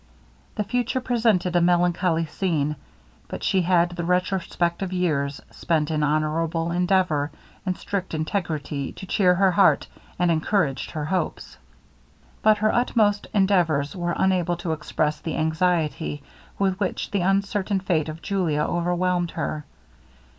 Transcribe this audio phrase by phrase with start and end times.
[0.55, 2.75] The future presented a melancholy scene;
[3.27, 7.29] but she had the retrospect of years spent in honorable endeavour
[7.67, 9.85] and strict integrity, to cheer her heart
[10.17, 11.59] and encouraged her hopes.
[12.41, 16.23] But her utmost endeavours were unable to express the anxiety
[16.57, 19.65] with which the uncertain fate of Julia overwhelmed her.